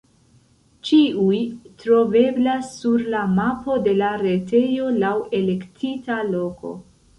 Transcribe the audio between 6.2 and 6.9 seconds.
loko.